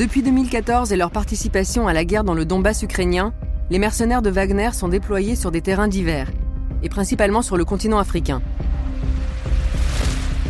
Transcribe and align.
Depuis 0.00 0.22
2014 0.22 0.94
et 0.94 0.96
leur 0.96 1.10
participation 1.10 1.86
à 1.86 1.92
la 1.92 2.06
guerre 2.06 2.24
dans 2.24 2.32
le 2.32 2.46
Donbass 2.46 2.82
ukrainien, 2.82 3.34
les 3.68 3.78
mercenaires 3.78 4.22
de 4.22 4.30
Wagner 4.30 4.70
sont 4.72 4.88
déployés 4.88 5.36
sur 5.36 5.50
des 5.50 5.60
terrains 5.60 5.88
divers, 5.88 6.30
et 6.82 6.88
principalement 6.88 7.42
sur 7.42 7.58
le 7.58 7.66
continent 7.66 7.98
africain. 7.98 8.40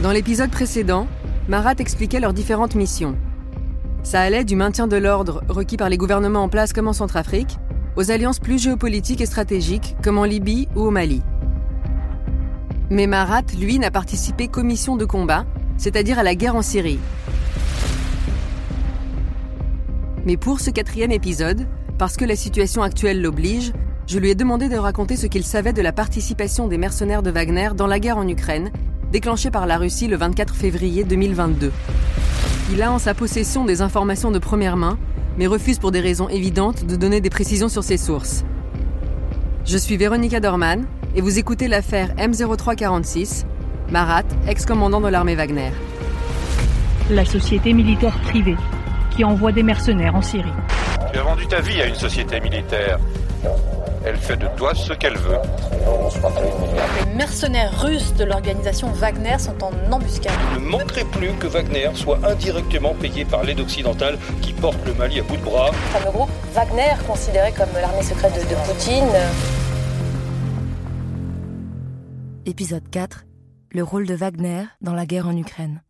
Dans 0.05 0.13
l'épisode 0.13 0.53
précédent, 0.53 1.09
Marat 1.49 1.75
expliquait 1.81 2.21
leurs 2.21 2.33
différentes 2.33 2.77
missions. 2.77 3.17
Ça 4.05 4.21
allait 4.21 4.45
du 4.45 4.55
maintien 4.55 4.87
de 4.87 4.97
l'ordre 4.97 5.43
requis 5.49 5.77
par 5.77 5.89
les 5.89 5.99
gouvernements 5.99 6.45
en 6.45 6.49
place 6.49 6.73
comme 6.73 6.87
en 6.87 6.93
Centrafrique, 6.93 7.59
aux 7.97 8.13
alliances 8.13 8.39
plus 8.39 8.63
géopolitiques 8.63 9.21
et 9.21 9.27
stratégiques 9.27 9.97
comme 10.01 10.19
en 10.19 10.25
Libye 10.27 10.69
ou 10.77 10.83
au 10.83 10.91
Mali. 10.93 11.23
Mais 12.89 13.09
Marat, 13.09 13.43
lui, 13.59 13.81
n'a 13.81 13.91
participé 13.91 14.47
qu'aux 14.47 14.63
missions 14.63 14.95
de 14.95 15.07
combat, 15.07 15.45
c'est-à-dire 15.77 16.21
à 16.21 16.23
la 16.23 16.37
guerre 16.37 16.55
en 16.55 16.63
Syrie. 16.63 17.01
Mais 20.27 20.37
pour 20.37 20.61
ce 20.61 20.71
quatrième 20.71 21.13
épisode, 21.13 21.67
parce 21.99 22.17
que 22.17 22.25
la 22.25 22.37
situation 22.37 22.83
actuelle 22.83 23.23
l'oblige, 23.23 23.73
je 24.07 24.19
lui 24.19 24.31
ai 24.31 24.35
demandé 24.35 24.69
de 24.69 24.77
raconter 24.77 25.17
ce 25.17 25.27
qu'il 25.27 25.45
savait 25.45 25.73
de 25.73 25.83
la 25.83 25.93
participation 25.93 26.69
des 26.69 26.79
mercenaires 26.79 27.23
de 27.23 27.31
Wagner 27.31 27.71
dans 27.75 27.87
la 27.87 27.99
guerre 27.99 28.19
en 28.19 28.29
Ukraine, 28.29 28.71
déclenchée 29.13 29.51
par 29.51 29.67
la 29.67 29.79
Russie 29.79 30.09
le 30.09 30.17
24 30.17 30.55
février 30.55 31.05
2022. 31.05 31.73
Il 32.73 32.83
a 32.83 32.93
en 32.93 32.99
sa 32.99 33.15
possession 33.15 33.65
des 33.65 33.83
informations 33.83 34.31
de 34.31 34.39
première 34.39 34.77
main, 34.77 34.99
mais 35.39 35.47
refuse 35.47 35.79
pour 35.79 35.91
des 35.91 36.01
raisons 36.01 36.29
évidentes 36.29 36.85
de 36.85 36.97
donner 36.97 37.21
des 37.21 37.31
précisions 37.31 37.69
sur 37.69 37.83
ses 37.83 37.97
sources. 37.97 38.45
Je 39.65 39.79
suis 39.79 39.97
Véronica 39.97 40.41
Dorman 40.41 40.87
et 41.15 41.21
vous 41.21 41.39
écoutez 41.39 41.67
l'affaire 41.67 42.15
M0346, 42.17 43.45
Marat, 43.91 44.23
ex-commandant 44.47 45.01
de 45.01 45.09
l'armée 45.09 45.35
Wagner. 45.35 45.71
La 47.11 47.25
société 47.25 47.73
militaire 47.73 48.19
privée 48.21 48.57
qui 49.21 49.25
envoie 49.25 49.53
des 49.53 49.63
mercenaires 49.63 50.15
en 50.15 50.23
Syrie. 50.23 50.49
Tu 51.13 51.19
as 51.19 51.23
vendu 51.23 51.47
ta 51.47 51.61
vie 51.61 51.79
à 51.83 51.87
une 51.87 51.95
société 51.95 52.41
militaire. 52.41 52.99
Elle 54.03 54.17
fait 54.17 54.39
de 54.39 54.47
toi 54.57 54.75
ce 54.75 54.95
qu'elle 54.95 55.19
veut. 55.19 55.37
Les 57.05 57.15
mercenaires 57.17 57.83
russes 57.83 58.15
de 58.15 58.25
l'organisation 58.25 58.91
Wagner 58.93 59.39
sont 59.39 59.63
en 59.63 59.73
embuscade. 59.93 60.33
Il 60.57 60.65
ne 60.65 60.71
manquerait 60.71 61.05
plus 61.05 61.33
que 61.33 61.47
Wagner 61.49 61.91
soit 61.93 62.19
indirectement 62.27 62.95
payé 62.95 63.27
par 63.27 63.45
l'aide 63.45 63.61
occidentale 63.61 64.17
qui 64.41 64.55
porte 64.55 64.79
le 64.87 64.95
Mali 64.95 65.21
à 65.21 65.23
bout 65.23 65.37
de 65.37 65.43
bras. 65.43 65.71
Le 65.71 65.99
fameux 66.01 66.13
groupe 66.13 66.31
Wagner, 66.55 66.95
considéré 67.07 67.53
comme 67.53 67.69
l'armée 67.75 68.03
secrète 68.03 68.33
de, 68.33 68.41
de 68.41 68.55
Poutine. 68.65 69.05
Épisode 72.47 72.89
4 72.91 73.27
Le 73.73 73.83
rôle 73.83 74.07
de 74.07 74.15
Wagner 74.15 74.65
dans 74.81 74.95
la 74.95 75.05
guerre 75.05 75.29
en 75.29 75.37
Ukraine. 75.37 75.83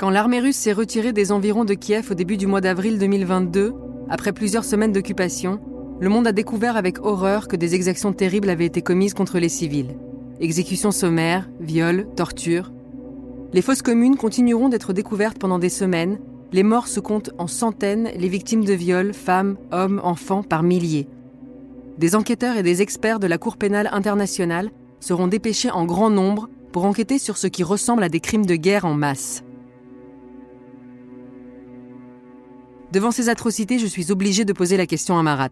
Quand 0.00 0.08
l'armée 0.08 0.40
russe 0.40 0.56
s'est 0.56 0.72
retirée 0.72 1.12
des 1.12 1.30
environs 1.30 1.66
de 1.66 1.74
Kiev 1.74 2.10
au 2.10 2.14
début 2.14 2.38
du 2.38 2.46
mois 2.46 2.62
d'avril 2.62 2.98
2022, 2.98 3.74
après 4.08 4.32
plusieurs 4.32 4.64
semaines 4.64 4.92
d'occupation, 4.92 5.60
le 6.00 6.08
monde 6.08 6.26
a 6.26 6.32
découvert 6.32 6.78
avec 6.78 7.04
horreur 7.04 7.48
que 7.48 7.56
des 7.56 7.74
exactions 7.74 8.14
terribles 8.14 8.48
avaient 8.48 8.64
été 8.64 8.80
commises 8.80 9.12
contre 9.12 9.38
les 9.38 9.50
civils. 9.50 9.98
Exécutions 10.40 10.90
sommaires, 10.90 11.50
viols, 11.60 12.06
tortures. 12.16 12.72
Les 13.52 13.60
fosses 13.60 13.82
communes 13.82 14.16
continueront 14.16 14.70
d'être 14.70 14.94
découvertes 14.94 15.38
pendant 15.38 15.58
des 15.58 15.68
semaines. 15.68 16.18
Les 16.50 16.62
morts 16.62 16.88
se 16.88 17.00
comptent 17.00 17.32
en 17.36 17.46
centaines, 17.46 18.08
les 18.16 18.28
victimes 18.28 18.64
de 18.64 18.72
viols, 18.72 19.12
femmes, 19.12 19.58
hommes, 19.70 20.00
enfants, 20.02 20.42
par 20.42 20.62
milliers. 20.62 21.08
Des 21.98 22.16
enquêteurs 22.16 22.56
et 22.56 22.62
des 22.62 22.80
experts 22.80 23.20
de 23.20 23.26
la 23.26 23.36
Cour 23.36 23.58
pénale 23.58 23.90
internationale 23.92 24.70
seront 24.98 25.28
dépêchés 25.28 25.70
en 25.70 25.84
grand 25.84 26.08
nombre 26.08 26.48
pour 26.72 26.86
enquêter 26.86 27.18
sur 27.18 27.36
ce 27.36 27.48
qui 27.48 27.62
ressemble 27.62 28.02
à 28.02 28.08
des 28.08 28.20
crimes 28.20 28.46
de 28.46 28.56
guerre 28.56 28.86
en 28.86 28.94
masse. 28.94 29.44
Devant 32.92 33.12
ces 33.12 33.28
atrocités, 33.28 33.78
je 33.78 33.86
suis 33.86 34.10
obligée 34.10 34.44
de 34.44 34.52
poser 34.52 34.76
la 34.76 34.86
question 34.86 35.18
à 35.18 35.22
Marat. 35.22 35.48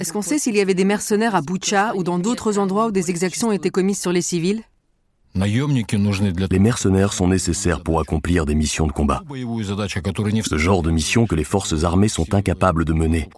Est-ce 0.00 0.12
qu'on 0.12 0.22
sait 0.22 0.38
s'il 0.38 0.56
y 0.56 0.60
avait 0.60 0.74
des 0.74 0.84
mercenaires 0.84 1.34
à 1.34 1.42
Boucha 1.42 1.94
ou 1.94 2.02
dans 2.02 2.18
d'autres 2.18 2.58
endroits 2.58 2.86
où 2.86 2.90
des 2.92 3.10
exactions 3.10 3.52
étaient 3.52 3.70
commises 3.70 4.00
sur 4.00 4.12
les 4.12 4.22
civils? 4.22 4.62
Les 5.34 6.58
mercenaires 6.58 7.12
sont 7.12 7.28
nécessaires 7.28 7.82
pour 7.82 8.00
accomplir 8.00 8.46
des 8.46 8.54
missions 8.54 8.86
de 8.86 8.92
combat. 8.92 9.22
Ce 9.28 10.58
genre 10.58 10.82
de 10.82 10.90
mission 10.90 11.26
que 11.26 11.34
les 11.34 11.44
forces 11.44 11.84
armées 11.84 12.08
sont 12.08 12.34
incapables 12.34 12.84
de 12.84 12.92
mener, 12.92 13.28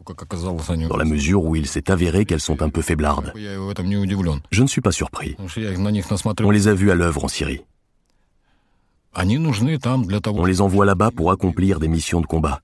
dans 0.89 0.97
la 0.97 1.05
mesure 1.05 1.45
où 1.45 1.57
il 1.57 1.67
s'est 1.67 1.91
avéré 1.91 2.25
qu'elles 2.25 2.41
sont 2.41 2.63
un 2.63 2.69
peu 2.69 2.83
faiblardes. 2.83 3.33
Je 4.51 4.63
ne 4.63 4.69
suis 4.69 4.81
pas 4.81 4.93
surpris. 4.93 5.37
On 6.43 6.51
les 6.51 6.69
a 6.69 6.75
vus 6.75 6.91
à 6.91 6.95
l'œuvre 6.95 7.25
en 7.25 7.29
Syrie. 7.29 7.63
On 9.17 10.45
les 10.45 10.61
envoie 10.61 10.87
là-bas 10.87 11.11
pour 11.11 11.31
accomplir 11.31 11.81
des 11.81 11.89
missions 11.89 12.21
de 12.21 12.27
combat. 12.27 12.61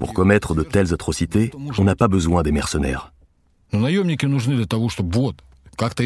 Pour 0.00 0.14
commettre 0.14 0.54
de 0.54 0.62
telles 0.62 0.94
atrocités, 0.94 1.50
on 1.78 1.84
n'a 1.84 1.96
pas 1.96 2.08
besoin 2.08 2.42
des 2.42 2.52
mercenaires. 2.52 3.12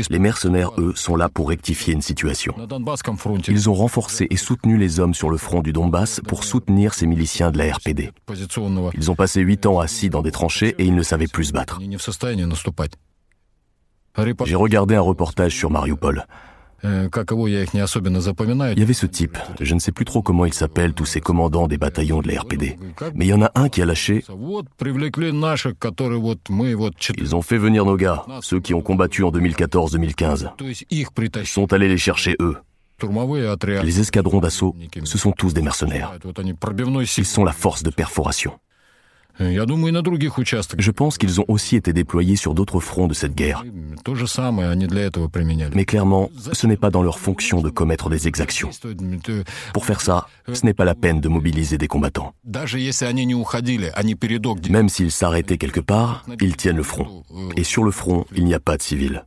Les 0.09 0.19
mercenaires, 0.19 0.71
eux, 0.79 0.93
sont 0.95 1.17
là 1.17 1.29
pour 1.29 1.49
rectifier 1.49 1.93
une 1.93 2.01
situation. 2.01 2.55
Ils 3.49 3.69
ont 3.69 3.75
renforcé 3.75 4.29
et 4.31 4.37
soutenu 4.37 4.79
les 4.79 5.01
hommes 5.01 5.13
sur 5.13 5.29
le 5.29 5.37
front 5.37 5.61
du 5.61 5.73
Donbass 5.73 6.21
pour 6.27 6.45
soutenir 6.45 6.95
ces 6.95 7.07
miliciens 7.07 7.51
de 7.51 7.59
la 7.59 7.75
RPD. 7.75 8.13
Ils 8.95 9.11
ont 9.11 9.15
passé 9.17 9.41
huit 9.41 9.67
ans 9.67 9.81
assis 9.81 10.09
dans 10.09 10.23
des 10.23 10.31
tranchées 10.31 10.75
et 10.79 10.85
ils 10.85 10.95
ne 10.95 11.03
savaient 11.03 11.27
plus 11.27 11.47
se 11.47 11.53
battre. 11.53 11.81
J'ai 14.45 14.55
regardé 14.55 14.95
un 14.95 15.01
reportage 15.01 15.55
sur 15.55 15.71
Mariupol. 15.71 16.27
Il 16.87 18.79
y 18.79 18.83
avait 18.83 18.93
ce 18.93 19.07
type, 19.07 19.39
je 19.61 19.75
ne 19.75 19.81
sais 19.81 19.93
plus 19.93 20.05
trop 20.05 20.23
comment 20.23 20.45
il 20.45 20.55
s'appelle, 20.55 20.93
tous 20.95 21.07
ces 21.07 21.21
commandants 21.21 21.67
des 21.67 21.79
bataillons 21.79 22.21
de 22.23 22.29
la 22.29 22.41
RPD. 22.41 22.79
Mais 23.15 23.27
il 23.27 23.29
y 23.29 23.35
en 23.35 23.43
a 23.43 23.51
un 23.55 23.69
qui 23.69 23.83
a 23.83 23.87
lâché. 23.87 24.25
Ils 27.19 27.37
ont 27.37 27.43
fait 27.43 27.59
venir 27.59 27.85
nos 27.85 27.97
gars, 27.97 28.25
ceux 28.41 28.61
qui 28.61 28.75
ont 28.75 28.83
combattu 28.83 29.25
en 29.25 29.31
2014-2015. 29.31 30.51
Ils 30.91 31.47
sont 31.47 31.73
allés 31.73 31.89
les 31.89 31.99
chercher 31.99 32.37
eux. 32.41 32.57
Les 33.83 34.01
escadrons 34.01 34.41
d'assaut, 34.41 34.75
ce 35.05 35.19
sont 35.19 35.33
tous 35.33 35.53
des 35.53 35.63
mercenaires. 35.63 36.17
Ils 37.19 37.27
sont 37.27 37.45
la 37.45 37.53
force 37.53 37.83
de 37.83 37.91
perforation. 37.91 38.53
Je 39.39 40.91
pense 40.91 41.19
qu'ils 41.19 41.41
ont 41.41 41.45
aussi 41.49 41.77
été 41.77 41.93
déployés 41.93 42.37
sur 42.37 42.55
d'autres 42.55 42.81
fronts 42.81 43.09
de 43.09 43.15
cette 43.15 43.35
guerre. 43.35 43.65
Mais 45.75 45.85
clairement, 45.85 46.31
ce 46.53 46.67
n'est 46.67 46.77
pas 46.77 46.91
dans 46.91 47.03
leur 47.03 47.19
fonction 47.19 47.61
de 47.61 47.71
commettre 47.71 48.09
des 48.09 48.29
exactions. 48.29 48.71
Pour 49.75 49.85
faire 49.85 50.01
ça, 50.01 50.27
ce 50.53 50.65
n'est 50.65 50.75
pas 50.75 50.85
la 50.85 50.95
peine 50.95 51.21
de 51.21 51.29
mobiliser 51.29 51.79
des 51.79 51.89
combattants. 51.89 52.35
Même 54.71 54.89
s'ils 54.89 55.11
s'arrêtaient 55.11 55.59
quelque 55.59 55.81
part, 55.81 56.25
ils 56.41 56.57
tiennent 56.57 56.77
le 56.77 56.83
front. 56.83 57.23
Et 57.57 57.65
sur 57.65 57.85
le 57.85 57.91
front, 57.91 58.25
il 58.35 58.45
n'y 58.45 58.55
a 58.55 58.61
pas 58.61 58.77
de 58.77 58.83
civils. 58.83 59.25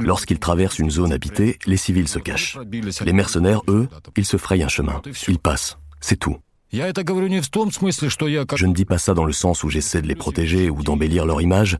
Lorsqu'ils 0.00 0.38
traversent 0.38 0.78
une 0.78 0.90
zone 0.90 1.12
habitée, 1.12 1.58
les 1.66 1.76
civils 1.76 2.08
se 2.08 2.18
cachent. 2.18 2.58
Les 3.04 3.12
mercenaires, 3.12 3.60
eux, 3.68 3.88
ils 4.16 4.24
se 4.24 4.38
frayent 4.38 4.62
un 4.62 4.68
chemin. 4.68 5.02
Ils 5.28 5.38
passent. 5.38 5.78
C'est 6.00 6.16
tout. 6.16 6.36
Je 6.72 8.66
ne 8.66 8.72
dis 8.72 8.84
pas 8.86 8.98
ça 8.98 9.12
dans 9.12 9.24
le 9.24 9.32
sens 9.32 9.62
où 9.62 9.68
j'essaie 9.68 10.00
de 10.00 10.08
les 10.08 10.14
protéger 10.14 10.70
ou 10.70 10.82
d'embellir 10.82 11.26
leur 11.26 11.42
image. 11.42 11.78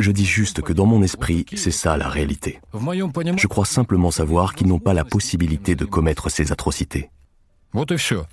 Je 0.00 0.10
dis 0.10 0.26
juste 0.26 0.60
que 0.60 0.72
dans 0.74 0.84
mon 0.84 1.02
esprit, 1.02 1.46
c'est 1.54 1.70
ça 1.70 1.96
la 1.96 2.08
réalité. 2.08 2.60
Je 2.74 3.46
crois 3.46 3.64
simplement 3.64 4.10
savoir 4.10 4.54
qu'ils 4.54 4.66
n'ont 4.66 4.80
pas 4.80 4.92
la 4.92 5.04
possibilité 5.04 5.74
de 5.76 5.86
commettre 5.86 6.28
ces 6.28 6.52
atrocités. 6.52 7.10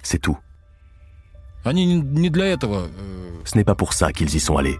C'est 0.03 0.19
tout. 0.19 0.37
Ce 1.63 3.55
n'est 3.55 3.63
pas 3.63 3.75
pour 3.75 3.93
ça 3.93 4.11
qu'ils 4.11 4.35
y 4.35 4.39
sont 4.39 4.57
allés. 4.57 4.77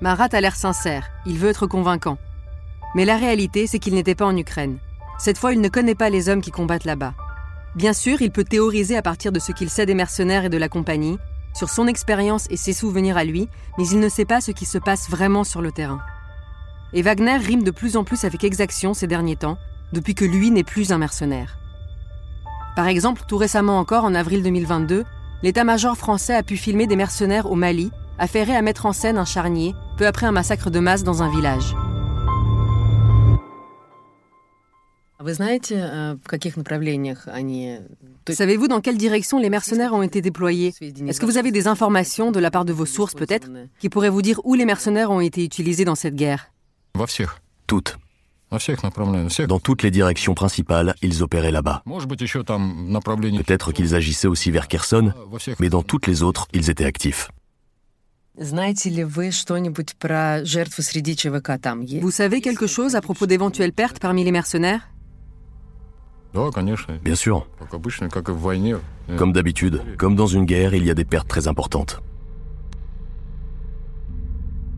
Marat 0.00 0.28
a 0.32 0.40
l'air 0.40 0.56
sincère, 0.56 1.10
il 1.26 1.38
veut 1.38 1.50
être 1.50 1.66
convaincant. 1.66 2.18
Mais 2.94 3.04
la 3.04 3.16
réalité, 3.16 3.66
c'est 3.66 3.78
qu'il 3.78 3.94
n'était 3.94 4.14
pas 4.14 4.26
en 4.26 4.36
Ukraine. 4.36 4.78
Cette 5.18 5.38
fois, 5.38 5.52
il 5.52 5.60
ne 5.60 5.68
connaît 5.68 5.96
pas 5.96 6.10
les 6.10 6.28
hommes 6.28 6.40
qui 6.40 6.52
combattent 6.52 6.84
là-bas. 6.84 7.14
Bien 7.74 7.92
sûr, 7.92 8.22
il 8.22 8.30
peut 8.30 8.44
théoriser 8.44 8.96
à 8.96 9.02
partir 9.02 9.32
de 9.32 9.40
ce 9.40 9.52
qu'il 9.52 9.68
sait 9.68 9.86
des 9.86 9.94
mercenaires 9.94 10.44
et 10.44 10.48
de 10.48 10.56
la 10.56 10.68
compagnie, 10.68 11.18
sur 11.54 11.70
son 11.70 11.86
expérience 11.88 12.46
et 12.50 12.56
ses 12.56 12.72
souvenirs 12.72 13.16
à 13.16 13.24
lui, 13.24 13.48
mais 13.76 13.88
il 13.88 13.98
ne 13.98 14.08
sait 14.08 14.24
pas 14.24 14.40
ce 14.40 14.52
qui 14.52 14.64
se 14.64 14.78
passe 14.78 15.10
vraiment 15.10 15.44
sur 15.44 15.60
le 15.60 15.72
terrain. 15.72 16.00
Et 16.92 17.02
Wagner 17.02 17.36
rime 17.36 17.64
de 17.64 17.70
plus 17.70 17.96
en 17.96 18.04
plus 18.04 18.24
avec 18.24 18.44
exaction 18.44 18.94
ces 18.94 19.06
derniers 19.06 19.36
temps, 19.36 19.58
depuis 19.92 20.14
que 20.14 20.24
lui 20.24 20.50
n'est 20.50 20.64
plus 20.64 20.92
un 20.92 20.98
mercenaire. 20.98 21.58
Par 22.76 22.86
exemple, 22.86 23.22
tout 23.26 23.38
récemment 23.38 23.78
encore, 23.78 24.04
en 24.04 24.14
avril 24.14 24.42
2022, 24.42 25.04
l'état-major 25.42 25.96
français 25.96 26.34
a 26.34 26.44
pu 26.44 26.56
filmer 26.56 26.86
des 26.86 26.96
mercenaires 26.96 27.50
au 27.50 27.56
Mali, 27.56 27.90
affairés 28.18 28.56
à 28.56 28.62
mettre 28.62 28.86
en 28.86 28.92
scène 28.92 29.18
un 29.18 29.24
charnier, 29.24 29.74
peu 29.96 30.06
après 30.06 30.26
un 30.26 30.32
massacre 30.32 30.70
de 30.70 30.78
masse 30.78 31.02
dans 31.02 31.22
un 31.22 31.30
village. 31.30 31.74
Savez-vous 38.28 38.68
dans 38.68 38.80
quelle 38.80 38.96
direction 38.96 39.40
les 39.40 39.50
mercenaires 39.50 39.92
ont 39.92 40.02
été 40.02 40.20
déployés? 40.20 40.72
Est-ce 40.80 41.20
que 41.20 41.26
vous 41.26 41.38
avez 41.38 41.50
des 41.50 41.66
informations 41.66 42.30
de 42.30 42.38
la 42.38 42.52
part 42.52 42.64
de 42.64 42.72
vos 42.72 42.86
sources 42.86 43.14
peut-être 43.14 43.48
qui 43.80 43.88
pourraient 43.88 44.10
vous 44.10 44.22
dire 44.22 44.40
où 44.44 44.54
les 44.54 44.64
mercenaires 44.64 45.10
ont 45.10 45.20
été 45.20 45.44
utilisés 45.44 45.84
dans 45.84 45.96
cette 45.96 46.14
guerre? 46.14 46.52
Toutes. 47.66 47.98
Dans 49.48 49.58
toutes 49.58 49.82
les 49.82 49.90
directions 49.90 50.34
principales, 50.34 50.94
ils 51.02 51.22
opéraient 51.22 51.50
là-bas. 51.50 51.82
Peut-être 51.84 53.72
qu'ils 53.72 53.94
agissaient 53.94 54.28
aussi 54.28 54.50
vers 54.52 54.68
Kherson, 54.68 55.12
mais 55.58 55.68
dans 55.68 55.82
toutes 55.82 56.06
les 56.06 56.22
autres, 56.22 56.46
ils 56.54 56.70
étaient 56.70 56.86
actifs. 56.86 57.28
Vous 58.40 58.52
savez 62.10 62.40
quelque 62.40 62.66
chose 62.68 62.94
à 62.94 63.00
propos 63.00 63.26
d'éventuelles 63.26 63.72
pertes 63.72 63.98
parmi 63.98 64.22
les 64.24 64.32
mercenaires? 64.32 64.88
Bien 66.34 67.14
sûr. 67.14 67.46
Comme 69.16 69.32
d'habitude, 69.32 69.82
comme 69.96 70.14
dans 70.14 70.26
une 70.26 70.44
guerre, 70.44 70.74
il 70.74 70.84
y 70.84 70.90
a 70.90 70.94
des 70.94 71.04
pertes 71.04 71.28
très 71.28 71.48
importantes. 71.48 72.02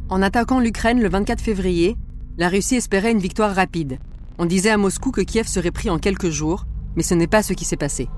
En 0.09 0.23
attaquant 0.23 0.61
l'Ukraine 0.61 1.01
le 1.01 1.09
24 1.09 1.41
février, 1.41 1.97
la 2.37 2.49
Russie 2.49 2.77
espérait 2.77 3.13
une 3.13 3.19
victoire 3.19 3.55
rapide. 3.55 3.99
On 4.39 4.47
disait 4.47 4.71
à 4.71 4.77
Moscou 4.77 5.11
que 5.11 5.21
Kiev 5.21 5.47
serait 5.47 5.71
pris 5.71 5.91
en 5.91 5.99
quelques 5.99 6.31
jours, 6.31 6.67
mais 6.97 7.03
ce 7.03 7.15
n'est 7.15 7.27
pas 7.27 7.43
ce 7.43 7.53
qui 7.53 7.65
s'est 7.65 7.77
passé. 7.77 8.09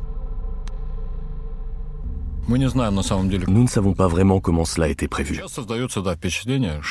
Nous 2.49 2.57
ne 2.59 3.69
savons 3.69 3.93
pas 3.93 4.09
vraiment 4.09 4.41
comment 4.41 4.65
cela 4.65 4.87
a 4.87 4.89
été 4.89 5.07
prévu. 5.07 5.41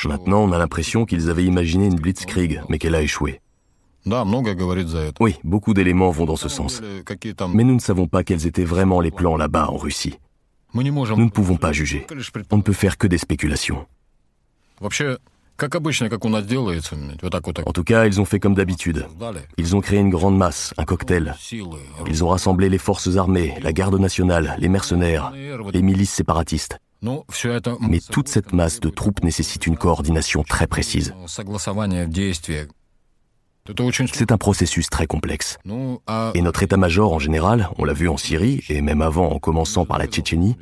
Maintenant, 0.06 0.40
on 0.40 0.52
a 0.52 0.58
l'impression 0.58 1.04
qu'ils 1.04 1.30
avaient 1.30 1.44
imaginé 1.44 1.86
une 1.86 1.96
blitzkrieg, 1.96 2.62
mais 2.68 2.78
qu'elle 2.78 2.94
a 2.94 3.02
échoué. 3.02 3.41
Oui, 5.20 5.36
beaucoup 5.44 5.74
d'éléments 5.74 6.10
vont 6.10 6.24
dans 6.24 6.36
ce 6.36 6.48
sens. 6.48 6.80
Mais 7.54 7.64
nous 7.64 7.74
ne 7.74 7.80
savons 7.80 8.06
pas 8.06 8.24
quels 8.24 8.46
étaient 8.46 8.64
vraiment 8.64 9.00
les 9.00 9.10
plans 9.10 9.36
là-bas 9.36 9.68
en 9.68 9.76
Russie. 9.76 10.18
Nous 10.74 10.82
ne 10.82 11.28
pouvons 11.30 11.56
pas 11.56 11.72
juger. 11.72 12.06
On 12.50 12.56
ne 12.56 12.62
peut 12.62 12.72
faire 12.72 12.98
que 12.98 13.06
des 13.06 13.18
spéculations. 13.18 13.86
En 17.66 17.72
tout 17.72 17.84
cas, 17.84 18.06
ils 18.06 18.20
ont 18.20 18.24
fait 18.24 18.40
comme 18.40 18.54
d'habitude. 18.54 19.06
Ils 19.58 19.76
ont 19.76 19.80
créé 19.80 20.00
une 20.00 20.10
grande 20.10 20.36
masse, 20.36 20.74
un 20.76 20.84
cocktail. 20.84 21.34
Ils 22.08 22.24
ont 22.24 22.28
rassemblé 22.28 22.68
les 22.68 22.78
forces 22.78 23.16
armées, 23.16 23.54
la 23.62 23.72
garde 23.72 23.98
nationale, 23.98 24.56
les 24.58 24.68
mercenaires, 24.68 25.32
les 25.72 25.82
milices 25.82 26.12
séparatistes. 26.12 26.78
Mais 27.02 28.00
toute 28.10 28.28
cette 28.28 28.52
masse 28.52 28.80
de 28.80 28.88
troupes 28.88 29.22
nécessite 29.22 29.66
une 29.66 29.76
coordination 29.76 30.42
très 30.42 30.66
précise. 30.66 31.14
C'est 34.12 34.32
un 34.32 34.38
processus 34.38 34.90
très 34.90 35.06
complexe. 35.06 35.58
Et 36.34 36.42
notre 36.42 36.62
état-major 36.64 37.12
en 37.12 37.20
général, 37.20 37.68
on 37.78 37.84
l'a 37.84 37.92
vu 37.92 38.08
en 38.08 38.16
Syrie, 38.16 38.64
et 38.68 38.80
même 38.80 39.02
avant 39.02 39.30
en 39.30 39.38
commençant 39.38 39.84
par 39.84 39.98
la 39.98 40.06
Tchétchénie, 40.06 40.56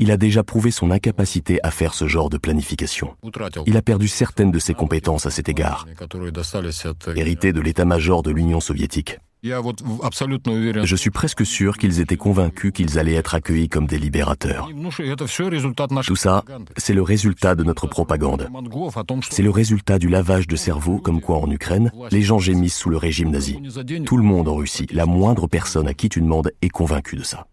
il 0.00 0.10
a 0.10 0.16
déjà 0.18 0.42
prouvé 0.42 0.70
son 0.70 0.90
incapacité 0.90 1.58
à 1.62 1.70
faire 1.70 1.94
ce 1.94 2.06
genre 2.06 2.28
de 2.28 2.36
planification. 2.36 3.16
Il 3.66 3.76
a 3.76 3.82
perdu 3.82 4.08
certaines 4.08 4.50
de 4.50 4.58
ses 4.58 4.74
compétences 4.74 5.24
à 5.24 5.30
cet 5.30 5.48
égard, 5.48 5.86
héritées 7.16 7.52
de 7.52 7.60
l'état-major 7.60 8.22
de 8.22 8.30
l'Union 8.30 8.60
soviétique. 8.60 9.18
Je 9.44 10.96
suis 10.96 11.10
presque 11.10 11.44
sûr 11.44 11.76
qu'ils 11.76 12.00
étaient 12.00 12.16
convaincus 12.16 12.72
qu'ils 12.72 12.98
allaient 12.98 13.14
être 13.14 13.34
accueillis 13.34 13.68
comme 13.68 13.86
des 13.86 13.98
libérateurs. 13.98 14.70
Tout 16.06 16.16
ça, 16.16 16.44
c'est 16.78 16.94
le 16.94 17.02
résultat 17.02 17.54
de 17.54 17.62
notre 17.62 17.86
propagande. 17.86 18.48
C'est 19.28 19.42
le 19.42 19.50
résultat 19.50 19.98
du 19.98 20.08
lavage 20.08 20.46
de 20.46 20.56
cerveau, 20.56 20.98
comme 20.98 21.20
quoi 21.20 21.38
en 21.38 21.50
Ukraine, 21.50 21.92
les 22.10 22.22
gens 22.22 22.38
gémissent 22.38 22.76
sous 22.76 22.88
le 22.88 22.96
régime 22.96 23.30
nazi. 23.30 23.60
Tout 24.06 24.16
le 24.16 24.22
monde 24.22 24.48
en 24.48 24.54
Russie, 24.54 24.86
la 24.90 25.04
moindre 25.04 25.46
personne 25.46 25.88
à 25.88 25.94
qui 25.94 26.08
tu 26.08 26.22
demandes 26.22 26.50
est 26.62 26.70
convaincue 26.70 27.16
de 27.16 27.22
ça. 27.22 27.46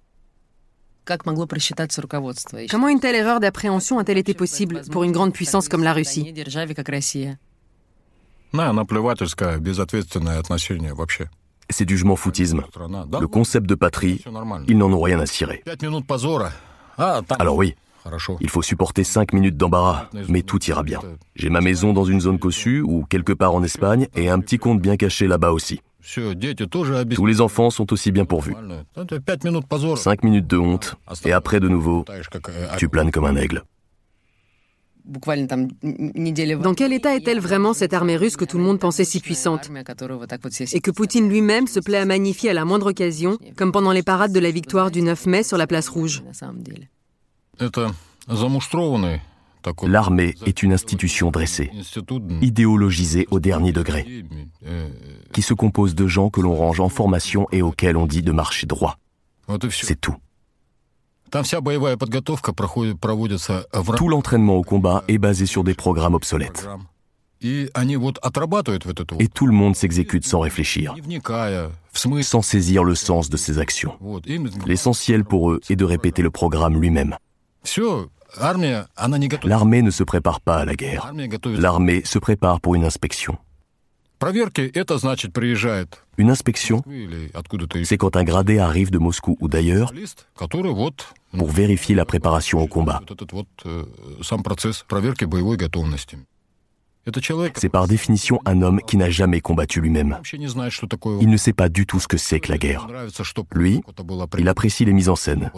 Comment 2.70 2.88
une 2.88 3.00
telle 3.02 3.16
erreur 3.16 3.42
d'appréhension 3.42 4.00
a-t-elle 4.00 4.18
été 4.18 4.34
possible 4.34 4.82
pour 4.92 5.04
une 5.04 5.12
grande 5.12 5.34
puissance 5.34 5.68
comme 5.68 5.84
la 5.84 5.92
Russie? 5.92 6.34
C'est 11.70 11.86
du 11.86 11.96
jugement 11.96 12.16
foutisme. 12.16 12.64
Le 13.20 13.28
concept 13.28 13.68
de 13.68 13.76
patrie, 13.76 14.24
ils 14.68 14.78
n'en 14.78 14.92
ont 14.92 15.02
rien 15.02 15.20
à 15.20 15.26
cirer. 15.26 15.64
Alors 17.40 17.56
oui, 17.56 17.76
il 18.40 18.50
faut 18.50 18.62
supporter 18.62 19.04
cinq 19.04 19.34
minutes 19.34 19.58
d'embarras, 19.58 20.10
mais 20.28 20.42
tout 20.42 20.64
ira 20.66 20.84
bien. 20.84 21.00
J'ai 21.36 21.50
ma 21.50 21.62
maison 21.62 21.94
dans 21.94 22.06
une 22.06 22.22
zone 22.22 22.40
cossue 22.40 22.82
ou 22.82 23.06
quelque 23.06 23.34
part 23.34 23.54
en 23.54 23.64
Espagne 23.64 24.08
et 24.16 24.30
un 24.30 24.40
petit 24.40 24.58
compte 24.58 24.82
bien 24.82 24.98
caché 24.98 25.28
là-bas 25.28 25.52
aussi. 25.52 25.82
Tous 27.16 27.26
les 27.26 27.42
enfants 27.42 27.70
sont 27.70 27.94
aussi 27.94 28.12
bien 28.12 28.26
pourvus. 28.26 28.56
Cinq 29.96 30.24
minutes 30.24 30.48
de 30.48 30.58
honte, 30.58 30.96
et 31.26 31.32
après 31.32 31.60
de 31.60 31.70
nouveau, 31.70 32.06
tu 32.78 32.90
planes 32.90 33.12
comme 33.12 33.26
un 33.26 33.36
aigle. 33.36 33.64
Dans 35.06 36.74
quel 36.74 36.94
état 36.94 37.16
est-elle 37.16 37.40
vraiment 37.40 37.74
cette 37.74 37.94
armée 37.94 38.18
russe 38.18 38.38
que 38.38 38.46
tout 38.46 38.58
le 38.58 38.64
monde 38.64 38.80
pensait 38.80 39.04
si 39.04 39.20
puissante 39.20 39.70
Et 40.74 40.82
que 40.82 40.92
Poutine 40.92 41.30
lui-même 41.30 41.68
se 41.68 41.80
plaît 41.80 41.98
à 41.98 42.06
magnifier 42.06 42.50
à 42.50 42.54
la 42.54 42.66
moindre 42.66 42.92
occasion, 42.92 43.38
comme 43.56 43.72
pendant 43.72 43.92
les 43.92 44.04
parades 44.04 44.34
de 44.34 44.40
la 44.40 44.52
victoire 44.52 44.92
du 44.92 45.02
9 45.02 45.26
mai 45.26 45.44
sur 45.44 45.58
la 45.58 45.68
place 45.68 45.90
rouge. 45.90 46.24
L'armée 49.84 50.36
est 50.46 50.64
une 50.64 50.74
institution 50.74 51.30
dressée, 51.30 51.72
idéologisée 52.42 53.28
au 53.32 53.40
dernier 53.40 53.72
degré, 53.72 54.26
qui 55.34 55.42
se 55.42 55.54
compose 55.54 55.96
de 55.96 56.08
gens 56.08 56.30
que 56.30 56.42
l'on 56.42 56.56
range 56.56 56.80
en 56.80 56.90
formation 56.90 57.48
et 57.52 57.62
auxquels 57.62 57.98
on 57.98 58.08
dit 58.08 58.22
de 58.22 58.32
marcher 58.32 58.68
droit. 58.68 58.98
C'est 59.70 60.00
tout. 60.00 60.16
Tout 63.98 64.10
l'entraînement 64.10 64.56
au 64.56 64.64
combat 64.64 65.04
est 65.08 65.18
basé 65.18 65.46
sur 65.46 65.64
des 65.64 65.74
programmes 65.74 66.14
obsolètes. 66.16 66.68
Et 67.44 69.28
tout 69.34 69.48
le 69.48 69.54
monde 69.54 69.76
s'exécute 69.76 70.26
sans 70.26 70.40
réfléchir, 70.40 70.94
sans 72.22 72.42
saisir 72.42 72.84
le 72.84 72.96
sens 72.96 73.30
de 73.30 73.38
ses 73.38 73.58
actions. 73.58 73.98
L'essentiel 74.68 75.24
pour 75.26 75.52
eux 75.52 75.60
est 75.70 75.76
de 75.76 75.86
répéter 75.86 76.22
le 76.22 76.30
programme 76.30 76.80
lui-même. 76.80 77.18
L'armée 79.44 79.82
ne 79.82 79.92
se 79.92 80.04
prépare 80.04 80.42
pas 80.42 80.58
à 80.58 80.66
la 80.66 80.76
guerre. 80.76 81.12
L'armée 81.46 82.02
se 82.06 82.20
prépare 82.20 82.62
pour 82.62 82.76
une 82.76 82.86
inspection. 82.86 83.38
Une 86.18 86.30
inspection, 86.30 86.84
c'est 87.84 87.98
quand 87.98 88.16
un 88.16 88.24
gradé 88.24 88.60
arrive 88.60 88.92
de 88.92 89.00
Moscou 89.00 89.38
ou 89.40 89.48
d'ailleurs 89.48 89.92
pour 91.38 91.50
vérifier 91.50 91.96
la 91.96 92.06
préparation 92.06 92.60
au 92.60 92.68
combat. 92.68 93.02
C'est 97.56 97.70
par 97.70 97.88
définition 97.88 98.40
un 98.46 98.62
homme 98.62 98.80
qui 98.86 98.96
n'a 98.96 99.10
jamais 99.10 99.42
combattu 99.42 99.82
lui-même. 99.82 100.20
Il 100.34 101.30
ne 101.30 101.38
sait 101.38 101.54
pas 101.54 101.68
du 101.68 101.88
tout 101.88 102.00
ce 102.00 102.08
que 102.08 102.18
c'est 102.18 102.40
que 102.40 102.52
la 102.52 102.60
guerre. 102.60 102.88
Lui, 103.56 103.82
il 104.38 104.48
apprécie 104.48 104.86
les 104.86 104.94
mises 104.94 105.10
en 105.10 105.16
scène. 105.16 105.52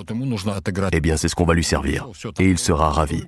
Eh 0.93 1.01
bien, 1.01 1.17
c'est 1.17 1.27
ce 1.27 1.35
qu'on 1.35 1.45
va 1.45 1.53
lui 1.53 1.65
servir. 1.65 2.07
Et 2.39 2.49
il 2.49 2.57
sera 2.57 2.91
ravi. 2.91 3.25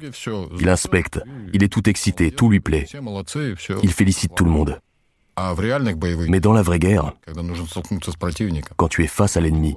Il 0.62 0.70
inspecte, 0.70 1.20
il 1.52 1.62
est 1.62 1.68
tout 1.68 1.90
excité, 1.90 2.32
tout 2.32 2.50
lui 2.50 2.62
plaît. 2.62 2.86
Il 3.84 3.92
félicite 3.92 4.34
tout 4.34 4.46
le 4.46 4.52
monde. 4.52 4.80
Mais 6.30 6.40
dans 6.40 6.54
la 6.54 6.62
vraie 6.62 6.80
guerre, 6.80 7.14
quand 8.78 8.88
tu 8.88 9.04
es 9.04 9.08
face 9.08 9.38
à 9.38 9.42
l'ennemi, 9.42 9.76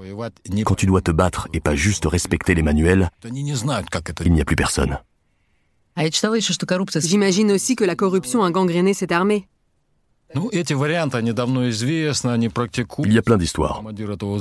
quand 0.65 0.75
tu 0.75 0.87
dois 0.87 1.01
te 1.01 1.11
battre 1.11 1.49
et 1.53 1.61
pas 1.61 1.75
juste 1.75 2.05
respecter 2.07 2.55
les 2.55 2.63
manuels, 2.63 3.11
il 3.25 4.33
n'y 4.33 4.41
a 4.41 4.45
plus 4.45 4.57
personne. 4.57 4.99
J'imagine 5.97 7.53
aussi 7.53 7.75
que 7.75 7.85
la 7.85 7.97
corruption 7.97 8.45
a 8.45 8.51
gangréné 8.51 8.95
cette 8.95 9.13
armée. 9.13 9.49
Il 10.35 10.53
y 13.13 13.19
a 13.19 13.23
plein 13.23 13.37
d'histoires. 13.39 13.83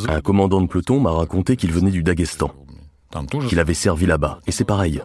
Un 0.09 0.21
commandant 0.21 0.61
de 0.61 0.67
peloton 0.67 0.99
m'a 0.99 1.11
raconté 1.11 1.55
qu'il 1.55 1.71
venait 1.71 1.91
du 1.91 2.03
Daghestan 2.03 2.51
qu'il 3.47 3.59
avait 3.59 3.73
servi 3.73 4.05
là-bas. 4.05 4.39
Et 4.47 4.51
c'est 4.51 4.65
pareil. 4.65 5.01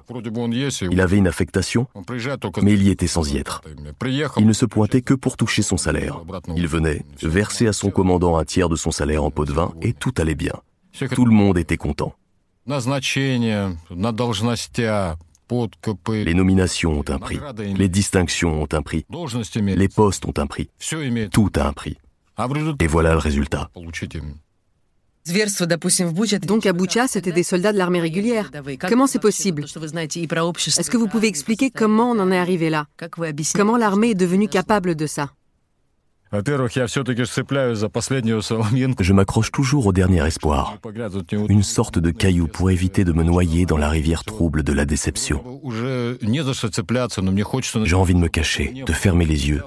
Il 0.91 1.01
avait 1.01 1.17
une 1.17 1.29
affectation, 1.29 1.87
mais 2.63 2.73
il 2.73 2.83
y 2.83 2.91
était 2.91 3.07
sans 3.07 3.33
y 3.33 3.39
être. 3.39 3.63
Il 4.39 4.47
ne 4.47 4.53
se 4.53 4.67
pointait 4.67 5.03
que 5.03 5.15
pour 5.15 5.37
toucher 5.37 5.63
son 5.63 5.77
salaire. 5.77 6.21
Il 6.57 6.67
venait, 6.67 7.05
verser 7.23 7.67
à 7.67 7.73
son 7.73 7.91
commandant 7.91 8.37
un 8.37 8.45
tiers 8.45 8.69
de 8.69 8.77
son 8.77 8.91
salaire 8.91 9.25
en 9.25 9.31
pot 9.31 9.45
de 9.45 9.53
vin, 9.53 9.73
et 9.83 9.93
tout 9.93 10.15
allait 10.19 10.35
bien. 10.35 10.55
Tout 11.15 11.25
le 11.25 11.33
monde 11.33 11.59
était 11.59 11.77
content. 11.77 12.15
Les 12.67 12.81
nominations 16.35 16.99
ont 16.99 17.05
un 17.09 17.19
prix, 17.19 17.41
les 17.59 17.89
distinctions 17.89 18.63
ont 18.63 18.69
un 18.73 18.83
prix, 18.83 19.05
les 19.59 19.89
postes 19.89 20.27
ont 20.27 20.35
un 20.37 20.47
prix, 20.47 20.71
tout 21.33 21.51
a 21.57 21.67
un 21.67 21.73
prix. 21.73 21.97
Et 22.81 22.87
voilà 22.87 23.13
le 23.13 23.19
résultat. 23.19 23.71
Donc 25.25 26.67
à 26.67 26.73
Boucha, 26.73 27.07
c'était 27.07 27.33
des 27.33 27.43
soldats 27.43 27.73
de 27.73 27.79
l'armée 27.79 28.01
régulière. 28.01 28.51
Comment 28.89 29.07
c'est 29.07 29.21
possible? 29.21 29.65
Est-ce 29.65 30.91
que 30.91 30.97
vous 30.97 31.09
pouvez 31.09 31.29
expliquer 31.29 31.71
comment 31.71 32.11
on 32.11 32.19
en 32.19 32.33
est 32.33 32.39
arrivé 32.39 32.71
là? 32.71 32.87
Comment 33.55 33.77
l'armée 33.77 34.11
est 34.11 34.15
devenue 34.15 34.49
capable 34.49 34.97
de 34.97 35.07
ça? 35.07 35.31
Je 36.33 39.13
m'accroche 39.13 39.53
toujours 39.53 39.87
au 39.87 39.93
dernier 39.93 40.27
espoir, 40.27 40.79
une 41.49 41.63
sorte 41.63 41.99
de 41.99 42.11
caillou 42.11 42.49
pour 42.49 42.71
éviter 42.71 43.05
de 43.05 43.13
me 43.13 43.23
noyer 43.23 43.67
dans 43.67 43.77
la 43.77 43.91
rivière 43.91 44.25
trouble 44.25 44.63
de 44.63 44.73
la 44.73 44.87
déception. 44.87 45.61
J'ai 47.85 47.95
envie 47.95 48.15
de 48.15 48.19
me 48.19 48.29
cacher, 48.29 48.83
de 48.87 48.93
fermer 48.93 49.27
les 49.27 49.49
yeux, 49.49 49.63